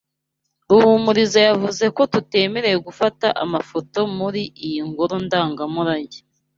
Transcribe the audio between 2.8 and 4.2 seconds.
gufata amafoto